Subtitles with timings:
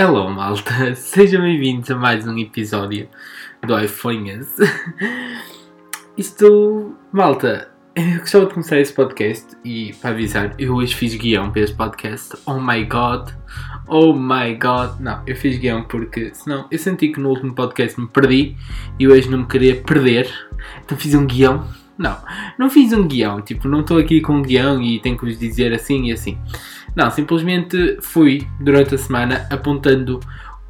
[0.00, 3.08] Hello malta, sejam bem-vindos a mais um episódio
[3.66, 4.46] do iPhones.
[6.16, 11.50] Isto, malta, eu gostava de começar esse podcast e para avisar, eu hoje fiz guião
[11.50, 12.36] para este podcast.
[12.46, 13.30] Oh my god,
[13.88, 15.00] oh my god.
[15.00, 18.56] Não, eu fiz guião porque senão eu senti que no último podcast me perdi
[19.00, 20.32] e hoje não me queria perder,
[20.80, 21.66] então fiz um guião.
[21.98, 22.16] Não,
[22.56, 25.36] não fiz um guião, tipo, não estou aqui com um guião e tenho que vos
[25.36, 26.38] dizer assim e assim.
[26.94, 30.20] Não, simplesmente fui durante a semana apontando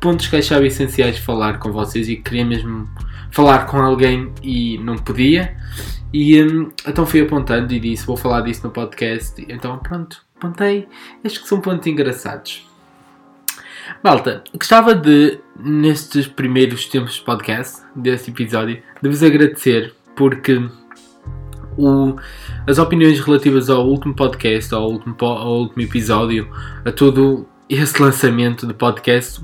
[0.01, 2.89] pontos que achava essenciais de falar com vocês e queria mesmo
[3.31, 5.57] falar com alguém e não podia.
[6.13, 9.45] E hum, então fui apontando e disse: Vou falar disso no podcast.
[9.49, 10.89] Então pronto, apontei.
[11.23, 12.67] Estes que são pontos engraçados.
[14.03, 20.69] Malta, gostava de, nestes primeiros tempos de podcast, deste episódio, de vos agradecer porque
[21.79, 22.17] o,
[22.67, 26.51] as opiniões relativas ao último podcast, ao último, ao último episódio,
[26.85, 29.41] a todo esse lançamento de podcast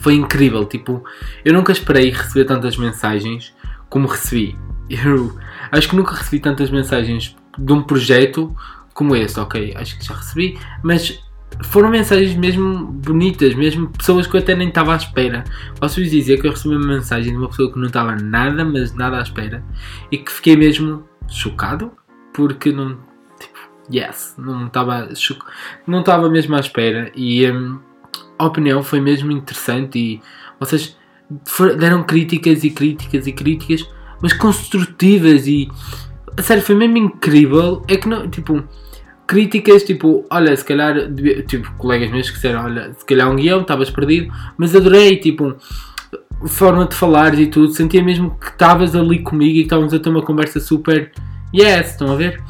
[0.00, 0.64] foi incrível.
[0.64, 1.04] Tipo,
[1.44, 3.54] eu nunca esperei receber tantas mensagens
[3.90, 4.56] como recebi.
[4.88, 5.36] Eu
[5.70, 8.54] acho que nunca recebi tantas mensagens de um projeto
[8.94, 9.74] como este, ok?
[9.76, 11.22] Acho que já recebi, mas
[11.62, 15.44] foram mensagens mesmo bonitas, mesmo pessoas que eu até nem estava à espera.
[15.78, 18.94] Posso-vos dizer que eu recebi uma mensagem de uma pessoa que não estava nada, mas
[18.94, 19.62] nada à espera
[20.10, 21.92] e que fiquei mesmo chocado
[22.32, 22.98] porque não.
[23.38, 23.58] Tipo,
[23.92, 25.08] yes, não estava
[25.86, 27.78] não estava mesmo à espera e um,
[28.38, 30.22] a opinião foi mesmo interessante e
[30.58, 30.96] vocês
[31.78, 33.88] deram críticas e críticas e críticas,
[34.20, 35.68] mas construtivas e
[36.36, 37.82] a sério foi mesmo incrível.
[37.88, 38.62] É que não, tipo,
[39.26, 40.96] críticas tipo, olha, se calhar,
[41.46, 45.56] tipo, colegas meus que disseram, olha, se calhar um guião, estavas perdido, mas adorei, tipo,
[46.46, 49.98] forma de falar e tudo, sentia mesmo que estavas ali comigo e que estávamos a
[49.98, 51.12] ter uma conversa super
[51.54, 52.42] yes, estão a ver?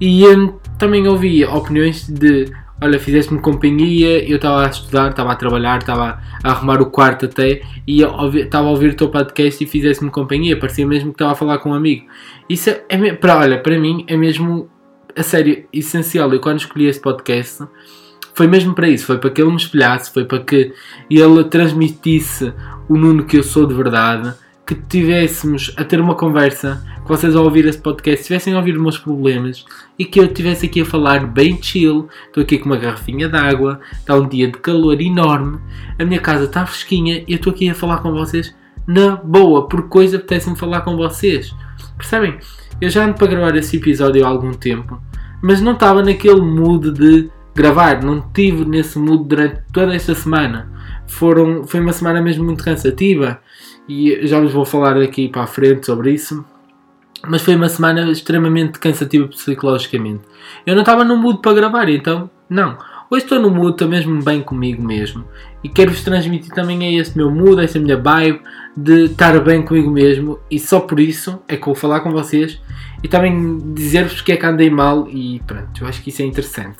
[0.00, 2.50] E um, também ouvi opiniões de
[2.82, 7.26] olha, fizeste-me companhia, eu estava a estudar, estava a trabalhar, estava a arrumar o quarto
[7.26, 11.32] até e estava a ouvir o teu podcast e fizeste-me companhia, parecia mesmo que estava
[11.32, 12.06] a falar com um amigo.
[12.48, 14.70] Isso é, é para, olha, para mim é mesmo
[15.14, 16.32] a sério essencial.
[16.32, 17.64] Eu quando escolhi este podcast
[18.40, 20.72] foi mesmo para isso, foi para que ele me espelhasse, foi para que
[21.10, 22.54] ele transmitisse
[22.88, 24.32] o Nuno que eu sou de verdade,
[24.66, 28.76] que tivéssemos a ter uma conversa, que vocês ao ouvir este podcast tivessem a ouvir
[28.76, 29.66] os meus problemas
[29.98, 32.08] e que eu estivesse aqui a falar bem chill.
[32.28, 35.58] Estou aqui com uma garrafinha de água, está um dia de calor enorme,
[35.98, 38.56] a minha casa está fresquinha e eu estou aqui a falar com vocês
[38.86, 41.54] na boa, por coisa apetece-me falar com vocês.
[41.98, 42.38] Percebem?
[42.80, 44.98] Eu já ando para gravar esse episódio há algum tempo,
[45.42, 50.70] mas não estava naquele mood de gravar, não estive nesse mood durante toda esta semana.
[51.06, 53.40] Foram, foi uma semana mesmo muito cansativa
[53.88, 56.44] e já vos vou falar daqui para a frente sobre isso.
[57.26, 60.22] Mas foi uma semana extremamente cansativa psicologicamente.
[60.64, 62.78] Eu não estava no mood para gravar, então não.
[63.10, 65.24] Hoje estou no mood, estou mesmo bem comigo mesmo.
[65.62, 68.40] E quero-vos transmitir também é esse meu mood, essa minha vibe
[68.76, 70.38] de estar bem comigo mesmo.
[70.50, 72.60] E só por isso é que vou falar com vocês
[73.02, 75.08] e também dizer-vos que é que andei mal.
[75.08, 76.78] E pronto, eu acho que isso é interessante.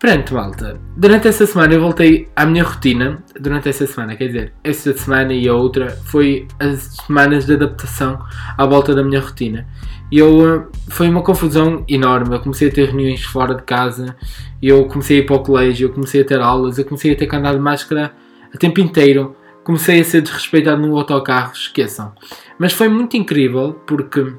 [0.00, 0.80] Pronto, malta.
[0.96, 3.22] Durante essa semana eu voltei à minha rotina.
[3.38, 8.18] Durante essa semana, quer dizer, esta semana e a outra foi as semanas de adaptação
[8.56, 9.66] à volta da minha rotina.
[10.10, 12.34] E eu, eh, foi uma confusão enorme.
[12.34, 14.16] Eu comecei a ter reuniões fora de casa,
[14.62, 17.16] eu comecei a ir para o colégio, eu comecei a ter aulas, eu comecei a
[17.16, 18.12] ter que andar de máscara
[18.54, 19.36] o tempo inteiro.
[19.62, 22.12] Comecei a ser desrespeitado no autocarro, esqueçam.
[22.58, 24.32] Mas foi muito incrível porque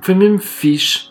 [0.00, 1.10] foi mesmo fixe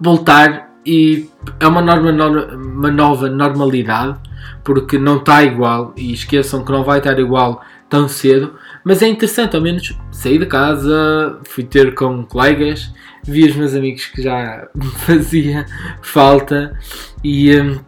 [0.00, 1.28] voltar e
[1.60, 2.10] é uma, norma,
[2.56, 4.18] uma nova normalidade
[4.64, 8.54] porque não está igual e esqueçam que não vai estar igual tão cedo,
[8.84, 12.92] mas é interessante, ao menos saí de casa, fui ter com colegas,
[13.24, 15.64] vi os meus amigos que já me fazia
[16.02, 16.78] falta
[17.24, 17.78] e um,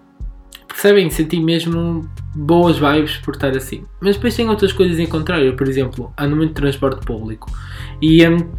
[0.66, 3.84] percebem, senti mesmo boas vibes por estar assim.
[4.00, 7.50] Mas depois tem outras coisas em contrário, por exemplo, ando muito de transporte público
[8.00, 8.50] e um,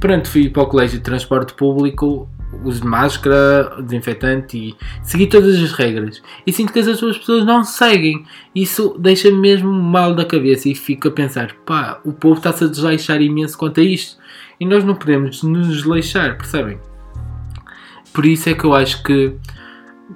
[0.00, 2.28] pronto, fui para o colégio de transporte público
[2.64, 6.22] uso de máscara, desinfetante e seguir todas as regras.
[6.46, 8.24] E sinto que as outras pessoas não seguem.
[8.54, 12.68] Isso deixa-me mesmo mal da cabeça e fico a pensar: pá, o povo está-se a
[12.68, 14.18] desleixar imenso quanto a isto.
[14.60, 16.78] E nós não podemos nos desleixar, percebem?
[18.12, 19.34] Por isso é que eu acho que,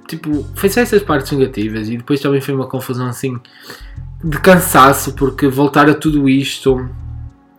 [0.07, 3.39] tipo, foi só essas partes negativas e depois também foi uma confusão assim
[4.23, 6.89] de cansaço, porque voltar a tudo isto,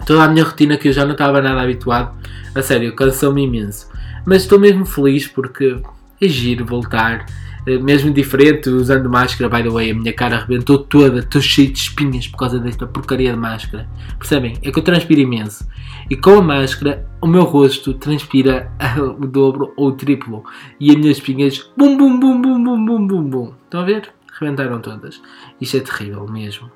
[0.07, 2.15] toda a minha rotina que eu já não estava nada habituado,
[2.55, 3.94] a sério, cansou-me imenso.
[4.25, 5.77] Mas estou mesmo feliz porque
[6.21, 7.27] é giro voltar,
[7.67, 9.49] eh, mesmo diferente, usando máscara.
[9.49, 12.87] By the way, a minha cara arrebentou toda, estou cheio de espinhas por causa desta
[12.87, 13.89] porcaria de máscara.
[14.19, 14.57] Percebem?
[14.63, 15.67] É que eu transpiro imenso.
[16.09, 18.71] E com a máscara, o meu rosto transpira
[19.19, 20.45] o dobro ou o triplo.
[20.81, 23.53] E as minhas espinhas, bum bum bum bum bum bum bum bum.
[23.65, 24.15] Estão a ver?
[24.39, 25.21] rebentaram todas.
[25.61, 26.71] Isto é terrível mesmo.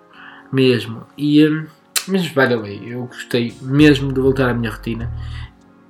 [0.52, 1.06] Mesmo.
[1.16, 1.66] E, hum,
[2.06, 5.12] mas, by the way, eu gostei mesmo de voltar à minha rotina.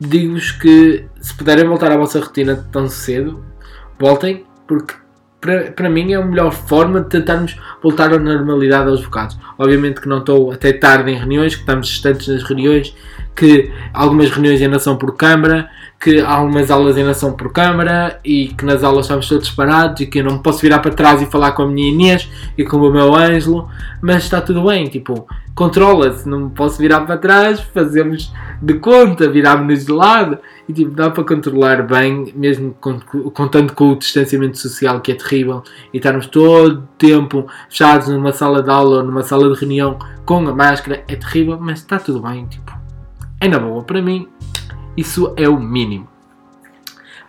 [0.00, 3.44] Digo-vos que se puderem voltar à vossa rotina tão cedo,
[3.98, 4.94] voltem, porque
[5.40, 9.38] para, para mim é a melhor forma de tentarmos voltar à normalidade aos bocados.
[9.56, 12.94] Obviamente que não estou até tarde em reuniões, que estamos distantes nas reuniões,
[13.34, 18.48] que algumas reuniões ainda são por câmara, que algumas aulas ainda são por câmara e
[18.48, 21.26] que nas aulas estamos todos parados e que eu não posso virar para trás e
[21.26, 23.68] falar com a minha Inês e com o meu Ângelo,
[24.00, 29.86] mas está tudo bem, tipo, controla-se, não posso virar para trás, fazemos de conta, viramos-nos
[29.86, 32.72] de lado e tipo, dá para controlar bem, mesmo
[33.32, 38.32] contando com o distanciamento social que é terrível e estarmos todo o tempo fechados numa
[38.32, 41.98] sala de aula ou numa sala de reunião com a máscara, é terrível, mas está
[41.98, 42.72] tudo bem, tipo,
[43.40, 44.28] é na boa para mim,
[44.98, 46.08] isso é o mínimo.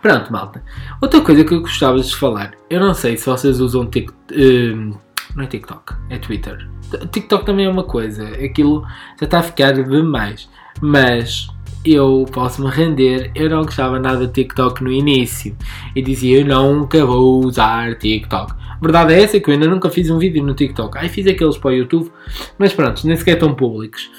[0.02, 0.64] Pronto, malta.
[1.00, 2.52] Outra coisa que eu gostava de falar.
[2.68, 4.18] Eu não sei se vocês usam TikTok.
[4.32, 4.98] Uh,
[5.36, 6.68] não é TikTok, é Twitter.
[7.12, 8.26] TikTok também é uma coisa.
[8.44, 8.84] Aquilo
[9.20, 10.48] já está a ficar demais.
[10.80, 11.48] Mas
[11.84, 13.30] eu posso me render.
[13.36, 15.56] Eu não gostava nada de TikTok no início.
[15.94, 18.54] E dizia eu nunca vou usar TikTok.
[18.82, 20.98] Verdade é essa que eu ainda nunca fiz um vídeo no TikTok.
[20.98, 22.10] Aí fiz aqueles para o YouTube.
[22.58, 24.10] Mas pronto, nem sequer estão públicos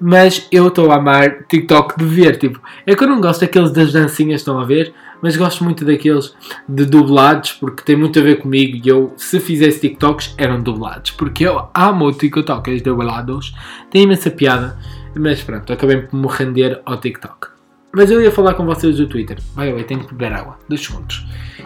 [0.00, 2.38] mas eu estou a amar TikTok de ver.
[2.38, 4.92] Tipo, é que eu não gosto daqueles das dancinhas, estão a ver?
[5.22, 6.34] Mas gosto muito daqueles
[6.68, 8.80] de dublados, porque tem muito a ver comigo.
[8.84, 11.12] E eu, se fizesse TikToks, eram dublados.
[11.12, 13.54] Porque eu amo TikToks dublados,
[13.90, 14.78] tem imensa piada.
[15.16, 17.48] Mas pronto, acabei por me render ao TikTok.
[17.92, 19.38] Mas eu ia falar com vocês do Twitter.
[19.54, 20.58] Vai, eu tenho que beber água.
[20.68, 21.24] Dois segundos.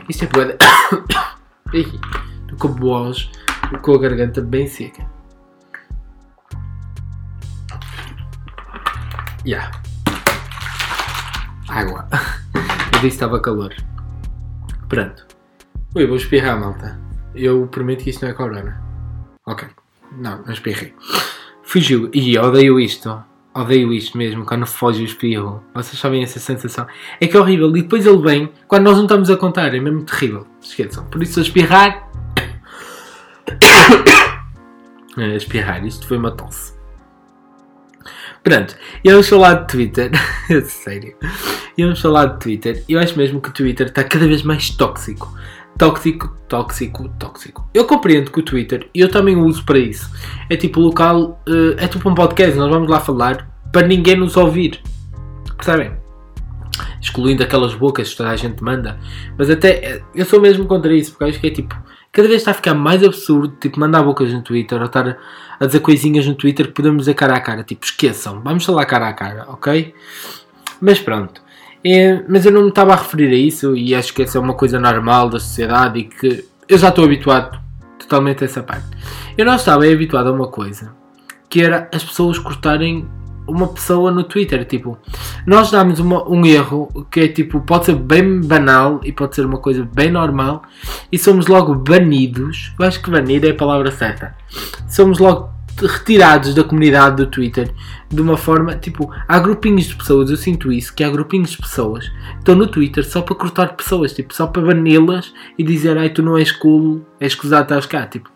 [0.08, 0.56] Isto é boa.
[1.72, 3.30] Estou com a voz,
[3.80, 5.17] com a garganta bem seca.
[9.48, 9.72] Yeah.
[11.70, 12.06] Água.
[12.52, 13.74] Eu disse que estava calor.
[14.90, 15.26] Pronto.
[15.94, 17.00] Ui, vou espirrar, malta.
[17.34, 18.78] Eu prometo que isto não é corona.
[19.46, 19.66] Ok.
[20.18, 20.94] Não, não espirrei.
[21.62, 22.10] Fugiu.
[22.12, 23.24] E odeio isto.
[23.54, 25.64] Odeio isto mesmo, quando foge o espirro.
[25.74, 26.86] Vocês sabem essa sensação?
[27.18, 27.74] É que é horrível.
[27.74, 29.74] E depois ele vem quando nós não estamos a contar.
[29.74, 30.46] É mesmo terrível.
[30.60, 31.06] Esqueçam.
[31.06, 32.06] Por isso, a espirrar.
[35.16, 35.86] é, espirrar.
[35.86, 36.77] Isto foi uma tosse.
[38.42, 40.10] Pronto, e vamos falar de Twitter.
[40.64, 41.14] Sério.
[41.76, 42.84] E vamos falar de Twitter.
[42.88, 45.32] Eu acho mesmo que o Twitter está cada vez mais tóxico.
[45.76, 47.68] Tóxico, tóxico, tóxico.
[47.72, 50.10] Eu compreendo que o Twitter, e eu também o uso para isso,
[50.50, 54.36] é tipo local, eh, é tipo um podcast, nós vamos lá falar para ninguém nos
[54.36, 54.80] ouvir.
[55.56, 55.92] Percebem?
[57.00, 58.98] Excluindo aquelas bocas que toda a gente manda.
[59.36, 61.76] Mas até, eu sou mesmo contra isso, porque acho que é tipo,
[62.18, 65.16] cada vez está a ficar mais absurdo, tipo, mandar bocas no Twitter ou estar
[65.60, 67.62] a dizer coisinhas no Twitter que podemos dizer cara a cara.
[67.62, 69.94] Tipo, esqueçam, vamos falar cara a cara, ok?
[70.80, 71.40] Mas pronto.
[71.84, 74.40] É, mas eu não me estava a referir a isso e acho que essa é
[74.40, 77.56] uma coisa normal da sociedade e que eu já estou habituado
[78.00, 78.88] totalmente a essa parte.
[79.36, 80.92] Eu não estava habituado a uma coisa
[81.48, 83.08] que era as pessoas cortarem
[83.48, 84.64] uma pessoa no Twitter.
[84.64, 84.98] Tipo,
[85.46, 89.46] nós damos uma, um erro que é tipo, pode ser bem banal e pode ser
[89.46, 90.62] uma coisa bem normal
[91.10, 92.72] e somos logo banidos.
[92.78, 94.36] Eu acho que banir é a palavra certa.
[94.88, 97.72] Somos logo retirados da comunidade do Twitter
[98.08, 101.58] de uma forma tipo há grupinhos de pessoas, eu sinto isso, que há grupinhos de
[101.58, 105.96] pessoas que estão no Twitter só para cortar pessoas, tipo, só para bani-las e dizer
[105.96, 108.30] ai tu não és cool, és escusado estás cá, tipo,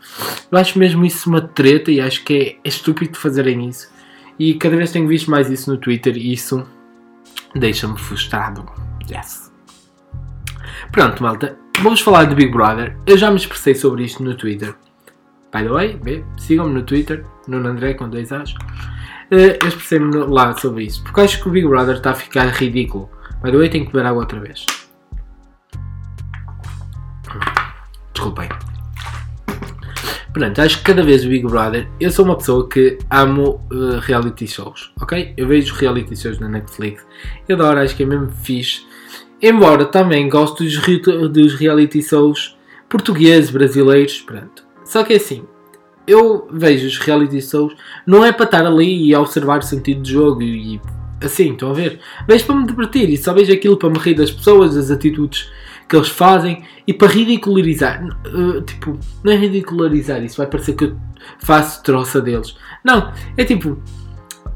[0.50, 3.90] eu acho mesmo isso uma treta e acho que é, é estúpido fazerem isso
[4.38, 6.66] e cada vez tenho visto mais isso no Twitter e isso
[7.54, 8.64] deixa-me frustrado.
[9.10, 9.52] Yes.
[10.90, 11.58] Pronto, malta.
[11.80, 12.96] Vamos falar de Big Brother.
[13.06, 14.74] Eu já me expressei sobre isto no Twitter.
[15.52, 18.54] By the way, sigam-me no Twitter, no André com dois As.
[19.30, 21.02] Eh, eu expressei-me lá sobre isso.
[21.02, 23.10] Porque acho que o Big Brother está a ficar ridículo.
[23.42, 24.64] By the way, tenho que beber água outra vez.
[28.12, 28.48] Desculpem.
[30.32, 33.98] Portanto, acho que cada vez o Big Brother, eu sou uma pessoa que amo uh,
[34.00, 35.34] reality shows, ok?
[35.36, 37.04] Eu vejo reality shows na Netflix,
[37.46, 38.82] eu adoro, acho que é mesmo fixe.
[39.42, 40.78] Embora também gosto dos,
[41.30, 42.56] dos reality shows
[42.88, 44.64] portugueses, brasileiros, pronto.
[44.84, 45.44] Só que é assim,
[46.06, 47.74] eu vejo os reality shows,
[48.06, 50.80] não é para estar ali e observar o sentido do jogo e
[51.22, 52.00] assim, estão a ver?
[52.26, 55.50] Vejo para me divertir e só vejo aquilo para me rir das pessoas, das atitudes
[55.92, 58.02] que eles fazem e para ridicularizar.
[58.26, 60.96] Uh, tipo, não é ridicularizar isso, vai parecer que eu
[61.38, 62.56] faço troça deles.
[62.82, 63.78] Não, é tipo,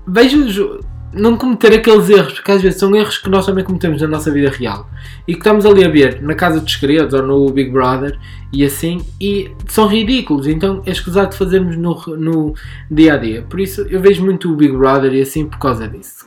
[0.09, 0.81] vejo
[1.13, 4.31] não cometer aqueles erros, porque às vezes são erros que nós também cometemos na nossa
[4.31, 4.89] vida real
[5.29, 8.19] e que estamos ali a ver na Casa dos Segredos ou no Big Brother
[8.51, 12.55] e assim, e são ridículos, então é escusado de fazermos no, no
[12.91, 13.43] dia a dia.
[13.43, 16.25] Por isso eu vejo muito o Big Brother e assim por causa disso.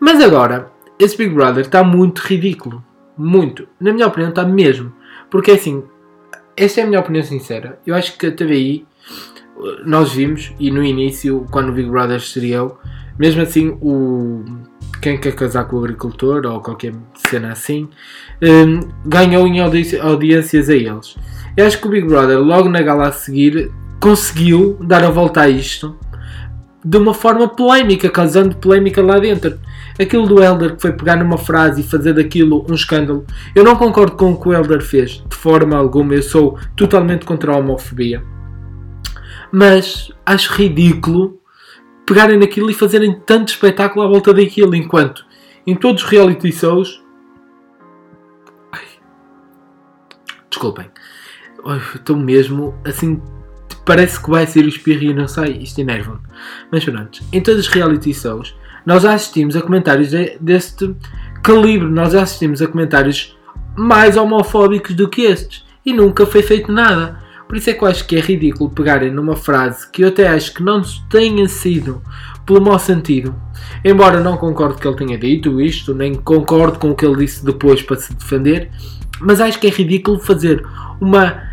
[0.00, 2.89] Mas agora, esse Big Brother está muito ridículo.
[3.20, 3.68] Muito.
[3.78, 4.92] Na minha opinião, está mesmo.
[5.30, 5.84] Porque assim,
[6.56, 7.78] esta é a minha opinião sincera.
[7.86, 8.86] Eu acho que a TVI,
[9.84, 12.78] nós vimos, e no início, quando o Big Brother estreou,
[13.18, 14.42] mesmo assim, o
[15.02, 17.88] quem quer casar com o agricultor ou qualquer cena assim,
[18.42, 21.16] um, ganhou em audi audiências a eles.
[21.56, 25.42] Eu acho que o Big Brother, logo na gala a seguir, conseguiu dar a volta
[25.42, 25.96] a isto
[26.82, 29.58] de uma forma polémica, causando polémica lá dentro.
[30.00, 33.26] Aquilo do Elder que foi pegar numa frase e fazer daquilo um escândalo.
[33.54, 36.14] Eu não concordo com o que o Elder fez, de forma alguma.
[36.14, 38.22] Eu sou totalmente contra a homofobia.
[39.52, 41.38] Mas acho ridículo
[42.06, 45.24] pegarem naquilo e fazerem tanto espetáculo à volta daquilo, enquanto
[45.66, 47.02] em todos os reality shows.
[48.72, 48.80] Ai.
[50.48, 50.90] Desculpem.
[51.94, 53.20] Estou mesmo assim
[53.84, 56.20] parece que vai ser o espirro e não sei, isto enerva-me.
[56.70, 60.94] Mas pronto, em todos os reality shows, nós assistimos a comentários de, deste
[61.42, 63.36] calibre, nós assistimos a comentários
[63.76, 65.64] mais homofóbicos do que estes.
[65.84, 67.18] E nunca foi feito nada.
[67.48, 70.28] Por isso é que eu acho que é ridículo pegarem numa frase que eu até
[70.28, 72.00] acho que não tenha sido
[72.46, 73.34] pelo mau sentido.
[73.84, 77.44] Embora não concorde que ele tenha dito isto, nem concordo com o que ele disse
[77.44, 78.70] depois para se defender,
[79.20, 80.64] mas acho que é ridículo fazer
[81.00, 81.49] uma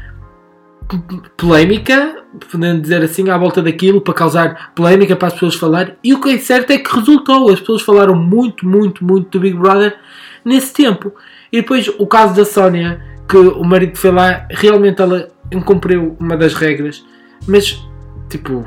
[1.36, 5.96] polémica, podendo dizer assim, à volta daquilo, para causar polémica para as pessoas falarem.
[6.04, 7.50] E o que é certo é que resultou.
[7.52, 9.98] As pessoas falaram muito, muito, muito do Big Brother
[10.44, 11.14] nesse tempo.
[11.52, 16.38] E depois o caso da Sónia, que o marido foi lá, realmente ela incumpriu uma
[16.38, 17.06] das regras,
[17.48, 17.82] mas
[18.30, 18.66] tipo,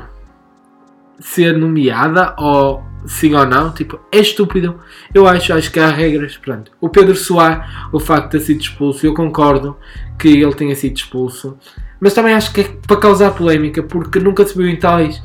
[1.19, 4.79] ser nomeada ou sim ou não, tipo, é estúpido.
[5.13, 6.37] Eu acho, acho que há regras.
[6.37, 6.71] Pronto.
[6.79, 9.77] O Pedro Soá, o facto de ter sido expulso, eu concordo
[10.19, 11.57] que ele tenha sido expulso.
[12.01, 15.21] Mas também acho que é para causar polémica, porque nunca se viu em tais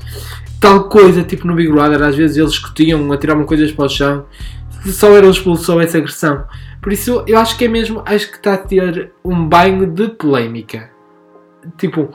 [0.61, 4.27] tal coisa, tipo no Big Brother, às vezes eles discutiam, atiravam coisas para o chão,
[4.85, 6.45] só era expulso só essa agressão.
[6.83, 10.09] Por isso eu acho que é mesmo, acho que está a ter um banho de
[10.09, 10.91] polémica.
[11.79, 12.11] Tipo,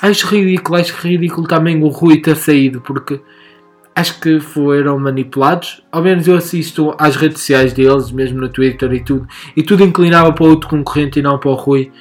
[0.00, 3.20] acho ridículo, acho ridículo também o Rui ter saído, porque
[4.00, 5.82] acho que foram manipulados.
[5.92, 9.84] Ao menos eu assisto às redes sociais deles, mesmo no Twitter e tudo, e tudo
[9.84, 11.92] inclinava para outro concorrente e não para o Rui.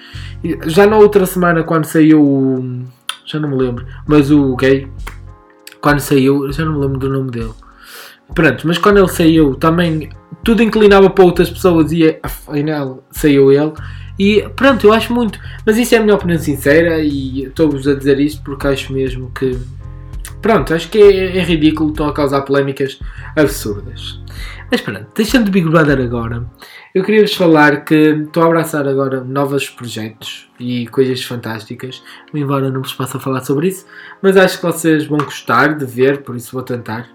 [0.65, 2.84] Já na outra semana, quando saiu o.
[3.25, 4.88] Já não me lembro, mas o gay,
[5.82, 7.53] quando saiu, já não me lembro do nome dele.
[8.34, 10.10] Pronto, mas quando ele saiu, também
[10.44, 13.74] tudo inclinava para outras pessoas e afinal saiu ele.
[14.18, 15.39] E pronto, eu acho muito.
[15.65, 19.32] Mas isso é a minha opinião sincera e estou-vos a dizer isto porque acho mesmo
[19.32, 19.58] que
[20.41, 23.00] Pronto, acho que é, é ridículo, estão a causar polémicas
[23.36, 24.19] absurdas.
[24.72, 26.46] Mas pronto, deixando de Big Brother agora,
[26.93, 32.03] eu queria vos falar que estou a abraçar agora novos projetos e coisas fantásticas,
[32.34, 33.86] embora não vos possa falar sobre isso,
[34.22, 37.10] mas acho que vocês vão gostar de ver, por isso vou tentar.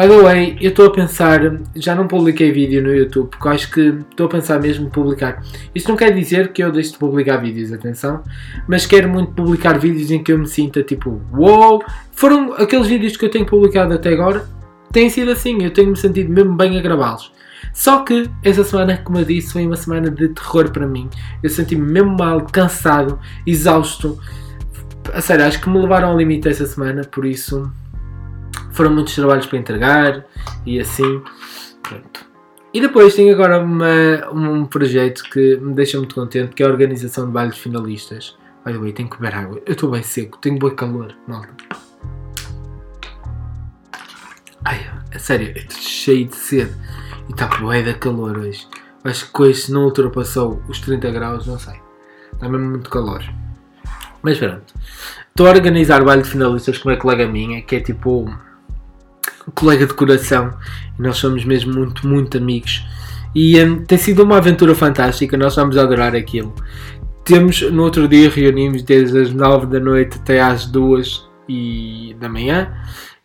[0.00, 1.42] By the way, eu estou a pensar,
[1.76, 5.44] já não publiquei vídeo no YouTube, porque acho que estou a pensar mesmo em publicar.
[5.74, 8.24] Isto não quer dizer que eu deixe de publicar vídeos, atenção,
[8.66, 11.84] mas quero muito publicar vídeos em que eu me sinta tipo, wow!
[12.12, 14.48] Foram aqueles vídeos que eu tenho publicado até agora,
[14.90, 17.30] têm sido assim, eu tenho-me sentido mesmo bem a gravá-los.
[17.74, 21.10] Só que essa semana, como eu disse, foi uma semana de terror para mim.
[21.42, 24.18] Eu senti-me mesmo mal, cansado, exausto.
[25.12, 27.70] A sério, acho que me levaram ao limite essa semana, por isso
[28.72, 30.26] foram muitos trabalhos para entregar
[30.64, 31.22] e assim.
[31.82, 32.30] Pronto.
[32.72, 36.68] E depois tenho agora uma, um projeto que me deixa muito contente, que é a
[36.68, 38.38] organização de bailes finalistas.
[38.64, 39.60] The way, tenho que beber água.
[39.66, 41.48] Eu estou bem seco, tenho bom calor, malta.
[44.64, 46.72] Ai, é sério, estou cheio de sede.
[47.28, 48.68] E está bué da calor hoje.
[49.02, 51.80] Acho que hoje não ultrapassou os 30 graus, não sei.
[52.32, 53.24] Está mesmo muito calor.
[54.22, 54.74] Mas pronto.
[55.28, 58.30] Estou a organizar baile de finalistas com uma colega minha, que é tipo
[59.50, 60.52] colega de coração
[60.98, 62.84] e nós somos mesmo muito, muito amigos.
[63.34, 66.54] E um, tem sido uma aventura fantástica, nós vamos adorar aquilo.
[67.24, 72.28] Temos, no outro dia, reunimos desde as 9 da noite até às 2 e da
[72.28, 72.72] manhã.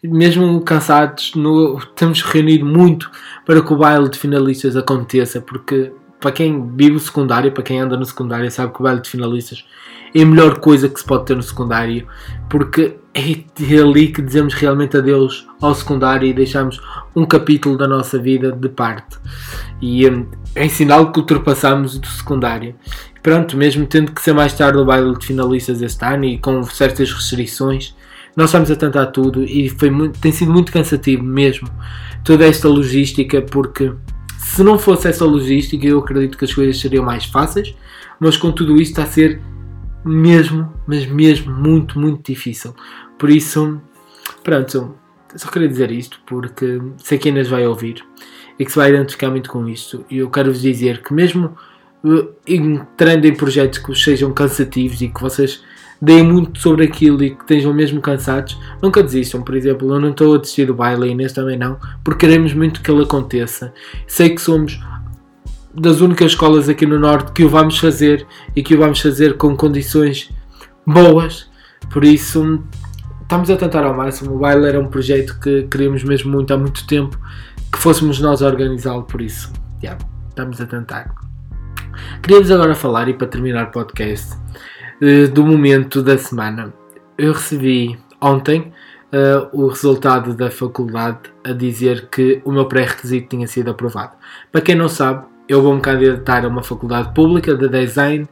[0.03, 3.09] Mesmo cansados, no, temos reunido muito
[3.45, 7.79] para que o baile de finalistas aconteça, porque para quem vive o secundário, para quem
[7.79, 9.65] anda no secundário, sabe que o baile de finalistas
[10.15, 12.07] é a melhor coisa que se pode ter no secundário,
[12.49, 16.81] porque é ali que dizemos realmente adeus ao secundário e deixamos
[17.13, 19.17] um capítulo da nossa vida de parte.
[19.81, 22.75] E hum, é sinal que ultrapassamos do secundário.
[23.21, 26.63] Pronto, mesmo tendo que ser mais tarde o baile de finalistas este ano e com
[26.63, 27.93] certas restrições,
[28.37, 31.67] nós estamos a tentar tudo e foi muito, tem sido muito cansativo mesmo
[32.23, 33.91] toda esta logística, porque
[34.37, 37.75] se não fosse essa logística, eu acredito que as coisas seriam mais fáceis,
[38.17, 39.41] mas com tudo isto está a ser
[40.05, 42.75] mesmo, mas mesmo muito, muito difícil.
[43.17, 43.81] Por isso,
[44.43, 44.95] pronto,
[45.35, 48.05] só queria dizer isto porque sei que Inês vai ouvir
[48.57, 50.05] e que se vai identificar muito com isto.
[50.09, 51.57] E eu quero vos dizer que mesmo
[52.47, 55.63] entrando em projetos que sejam cansativos e que vocês
[55.99, 59.41] deem muito sobre aquilo e que estejam mesmo cansados, nunca desistam.
[59.41, 62.53] Por exemplo, eu não estou a desistir do baile e Inês também não, porque queremos
[62.53, 63.73] muito que ele aconteça.
[64.05, 64.79] Sei que somos
[65.75, 69.37] das únicas escolas aqui no Norte que o vamos fazer e que o vamos fazer
[69.37, 70.31] com condições
[70.85, 71.49] boas,
[71.91, 72.63] por isso
[73.21, 74.35] estamos a tentar ao máximo.
[74.35, 77.19] O baile era um projeto que queríamos mesmo muito há muito tempo
[77.71, 79.51] que fôssemos nós a organizá-lo, por isso
[79.83, 81.13] yeah, estamos a tentar.
[82.21, 84.35] Queria-vos agora falar, e para terminar o podcast,
[85.01, 86.73] uh, do momento da semana.
[87.17, 88.71] Eu recebi ontem
[89.11, 94.13] uh, o resultado da faculdade a dizer que o meu pré-requisito tinha sido aprovado.
[94.51, 98.27] Para quem não sabe, eu vou-me candidatar a uma faculdade pública de design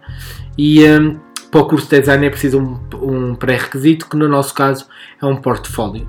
[0.57, 1.19] e um,
[1.51, 4.85] para o curso de design é preciso um, um pré-requisito, que no nosso caso
[5.21, 6.07] é um portfólio.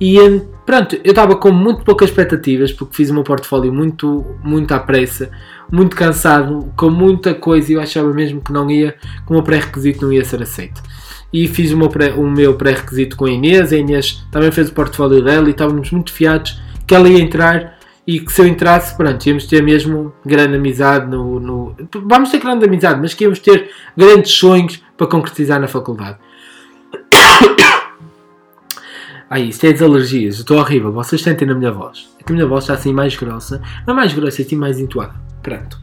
[0.00, 4.24] E hum, pronto, eu estava com muito poucas expectativas porque fiz o meu portfólio muito,
[4.42, 5.30] muito à pressa,
[5.70, 9.42] muito cansado, com muita coisa e eu achava mesmo que não ia, que o meu
[9.42, 10.80] pré-requisito não ia ser aceito.
[11.32, 14.68] E fiz o meu, pré, o meu pré-requisito com a Inês, a Inês também fez
[14.68, 17.77] o portfólio dela e estávamos muito fiados que ela ia entrar
[18.08, 22.40] e que se eu entrasse, pronto, íamos ter mesmo grande amizade no, no, Vamos ter
[22.40, 26.16] grande amizade, mas que íamos ter grandes sonhos para concretizar na faculdade.
[29.28, 32.08] Ai, isto é das alergias, estou horrível, vocês sentem na minha voz.
[32.18, 34.56] É que a minha voz está assim mais grossa, não é mais grossa, é assim
[34.56, 35.14] mais entoada.
[35.42, 35.78] Pronto.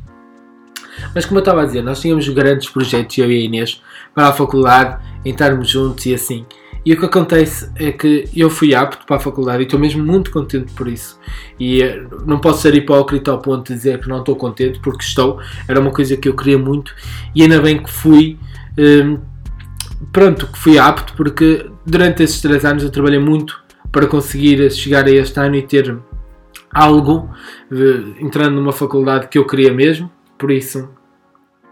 [1.14, 3.84] Mas como eu estava a dizer, nós tínhamos grandes projetos, eu e a Inês,
[4.16, 6.44] para a faculdade, entrarmos juntos e assim.
[6.86, 10.06] E o que acontece é que eu fui apto para a faculdade e estou mesmo
[10.06, 11.20] muito contente por isso.
[11.60, 15.04] E eh, não posso ser hipócrita ao ponto de dizer que não estou contente, porque
[15.04, 15.40] estou.
[15.68, 16.94] Era uma coisa que eu queria muito
[17.34, 18.38] e ainda bem que fui.
[18.78, 19.18] Hum,
[20.12, 23.60] pronto, que fui apto, porque durante esses três anos eu trabalhei muito
[23.92, 25.98] para conseguir chegar a este ano e ter
[26.72, 27.32] algo,
[27.72, 30.12] eh, entrando numa faculdade que eu queria mesmo.
[30.38, 30.88] Por isso,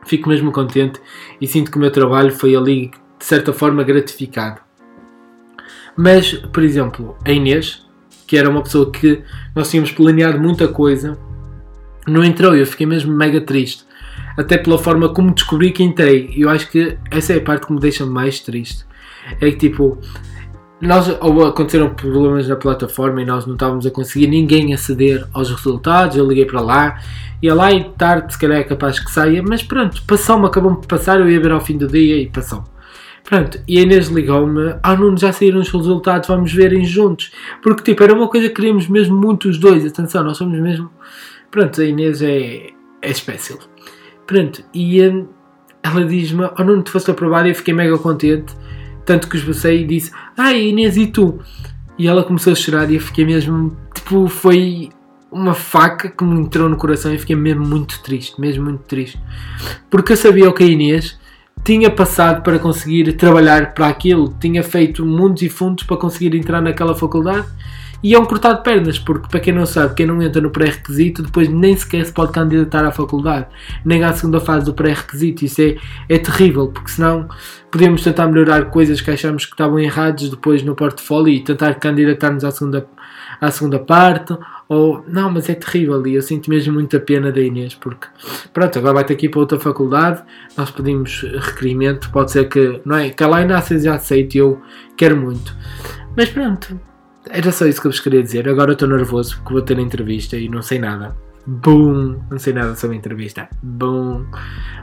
[0.08, 1.00] fico mesmo contente
[1.40, 2.90] e sinto que o meu trabalho foi ali,
[3.20, 4.63] de certa forma, gratificado.
[5.96, 7.86] Mas, por exemplo, a Inês,
[8.26, 9.22] que era uma pessoa que
[9.56, 11.18] nós tínhamos planeado muita coisa,
[12.08, 12.56] não entrou.
[12.56, 13.86] Eu fiquei mesmo mega triste.
[14.38, 16.34] Até pela forma como descobri que entrei.
[16.36, 18.86] Eu acho que essa é a parte que me deixa mais triste.
[19.40, 20.00] É que tipo,
[20.82, 25.50] nós ou aconteceram problemas na plataforma e nós não estávamos a conseguir ninguém aceder aos
[25.50, 26.18] resultados.
[26.18, 27.00] Eu liguei para lá,
[27.42, 30.88] ia lá e tarde, se calhar é capaz que saia, mas pronto, passou-me, acabou-me de
[30.88, 31.20] passar.
[31.20, 32.73] Eu ia ver ao fim do dia e passou.
[33.24, 37.32] Pronto, e a Inês ligou-me, ah Nuno, já saíram os resultados, vamos verem juntos.
[37.62, 40.90] Porque tipo, era uma coisa que queríamos mesmo muito os dois, atenção, nós somos mesmo.
[41.50, 42.70] Pronto, a Inês é,
[43.02, 43.60] é especial.
[44.28, 45.28] Pronto, e hum,
[45.82, 48.54] ela diz-me, oh Nuno, tu foste aprovado e eu fiquei mega contente.
[49.06, 51.40] Tanto que esbocei e disse, ah Inês, e tu?
[51.98, 54.90] E ela começou a chorar e eu fiquei mesmo, tipo, foi
[55.32, 59.20] uma faca que me entrou no coração e fiquei mesmo muito triste, mesmo muito triste.
[59.90, 61.20] Porque eu sabia o que a Inês
[61.64, 66.62] tinha passado para conseguir trabalhar para aquilo, tinha feito mundos e fundos para conseguir entrar
[66.62, 67.48] naquela faculdade
[68.04, 70.50] e é um cortado de pernas, porque para quem não sabe, quem não entra no
[70.50, 73.48] pré-requisito depois nem sequer se pode candidatar à faculdade,
[73.86, 75.46] nem à segunda fase do pré-requisito.
[75.46, 75.78] Isso é,
[76.10, 77.30] é terrível, porque senão
[77.72, 82.44] podemos tentar melhorar coisas que achamos que estavam erradas depois no portfólio e tentar candidatar-nos
[82.44, 82.86] à segunda,
[83.44, 84.36] à segunda parte
[84.70, 88.08] ou não, mas é terrível e eu sinto mesmo muita pena da Inês porque
[88.54, 90.24] pronto, agora vai ter que ir para outra faculdade,
[90.58, 94.62] nós pedimos requerimento, pode ser que não é, que ela ainda já aceite e eu
[94.96, 95.56] quero muito.
[96.16, 96.80] Mas pronto,
[97.30, 98.48] era só isso que eu vos queria dizer.
[98.48, 101.16] Agora eu estou nervoso porque vou ter entrevista e não sei nada.
[101.46, 102.20] Boom!
[102.30, 103.50] Não sei nada sobre a entrevista.
[103.62, 104.26] Boom!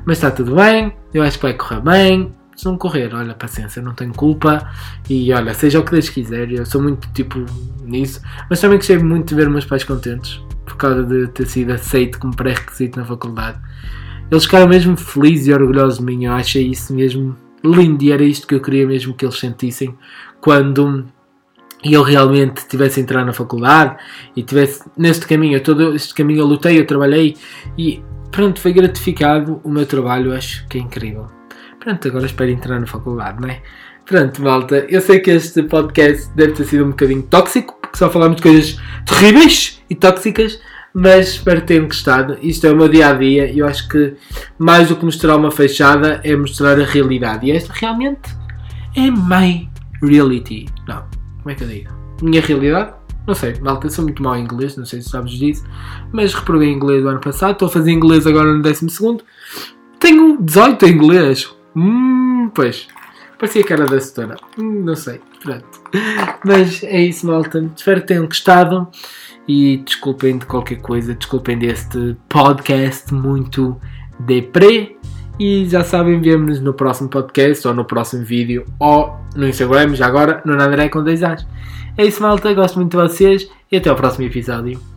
[0.05, 3.81] Mas está tudo bem, eu acho que vai correr bem se não correr, olha, paciência,
[3.81, 4.71] não tenho culpa
[5.09, 7.47] e olha, seja o que Deus quiser, eu sou muito tipo
[7.83, 8.21] nisso,
[8.51, 12.19] mas também gostei muito de ver meus pais contentes por causa de ter sido aceito
[12.19, 13.59] como pré-requisito na faculdade.
[14.31, 18.23] Eles ficaram mesmo felizes e orgulhosos de mim, eu achei isso mesmo lindo e era
[18.23, 19.95] isto que eu queria mesmo que eles sentissem
[20.39, 21.07] quando
[21.83, 23.97] eu realmente tivesse a entrar na faculdade
[24.37, 27.39] e tivesse neste caminho, todo este caminho eu lutei, eu trabalhei
[27.79, 31.40] e pronto, foi gratificado o meu trabalho, acho que é incrível.
[31.81, 33.63] Pronto, agora espero entrar na faculdade, não é?
[34.05, 38.11] Pronto, malta, eu sei que este podcast deve ter sido um bocadinho tóxico, porque só
[38.11, 40.61] falamos de coisas terríveis e tóxicas,
[40.93, 42.37] mas espero que tenham gostado.
[42.43, 44.15] Isto é o meu dia a dia e eu acho que
[44.59, 47.47] mais do que mostrar uma fechada é mostrar a realidade.
[47.47, 48.29] E esta realmente
[48.95, 49.71] é my
[50.03, 50.67] reality.
[50.87, 51.05] Não,
[51.39, 51.91] como é que eu digo?
[52.21, 52.93] Minha realidade?
[53.27, 55.65] Não sei, malta, sou muito mau em inglês, não sei se sabes disso,
[56.13, 58.87] mas reprovei inglês do ano passado, estou a fazer inglês agora no 12.
[59.99, 62.89] Tenho 18 em inglês, Hum, pois.
[63.39, 64.37] Parecia que era da setora.
[64.59, 65.21] Hum, não sei.
[65.43, 65.65] Pronto.
[66.45, 67.71] Mas é isso, malta.
[67.75, 68.89] Espero que tenham gostado.
[69.49, 71.15] E desculpem de qualquer coisa.
[71.15, 73.81] Desculpem deste podcast muito
[74.19, 74.99] Depre.
[75.39, 80.07] E já sabem, vemos-nos no próximo podcast ou no próximo vídeo ou no Instagram, já
[80.07, 81.47] agora, no André com 10 anos.
[81.97, 82.53] É isso, malta.
[82.53, 84.90] Gosto muito de vocês e até ao próximo episódio.